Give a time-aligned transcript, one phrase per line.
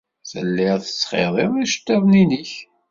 [0.29, 2.51] Tellid tettxiḍid iceḍḍiḍen-nnek.